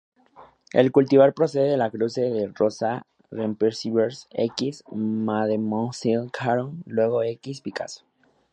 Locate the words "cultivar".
0.91-1.35